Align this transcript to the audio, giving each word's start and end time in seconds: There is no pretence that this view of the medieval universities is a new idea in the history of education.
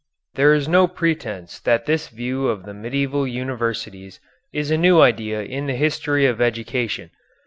There 0.33 0.55
is 0.55 0.67
no 0.67 0.87
pretence 0.87 1.59
that 1.59 1.85
this 1.85 2.07
view 2.07 2.47
of 2.47 2.63
the 2.63 2.73
medieval 2.73 3.27
universities 3.27 4.19
is 4.51 4.71
a 4.71 4.75
new 4.77 4.99
idea 4.99 5.43
in 5.43 5.67
the 5.67 5.75
history 5.75 6.25
of 6.25 6.41
education. 6.41 7.11